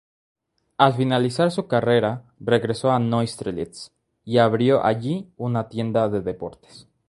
Al 0.79 0.95
finalizar 0.95 1.51
su 1.51 1.67
carrera 1.67 2.23
regresó 2.39 2.89
a 2.91 2.97
Neustrelitz 2.97 3.91
y 4.25 4.39
abrió 4.39 4.83
allí 4.83 5.31
una 5.37 5.69
tienda 5.69 6.09
de 6.09 6.21
deportes. 6.21 6.87